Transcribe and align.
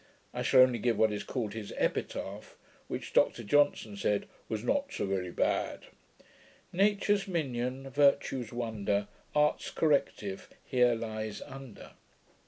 I 0.33 0.41
shall 0.41 0.61
only 0.61 0.79
give 0.79 0.97
what 0.97 1.11
is 1.11 1.23
called 1.23 1.53
his 1.53 1.71
Epitaph, 1.77 2.57
which 2.87 3.13
Dr 3.13 3.43
Johnson 3.43 3.95
said, 3.95 4.27
'was 4.49 4.63
not 4.63 4.91
so 4.91 5.05
very 5.05 5.29
bad'. 5.29 5.85
Nature's 6.73 7.27
minion. 7.27 7.87
Virtue's 7.87 8.51
wonder, 8.51 9.07
Art's 9.35 9.69
corrective 9.69 10.49
here 10.65 10.95
lyes 10.95 11.39
under. 11.43 11.91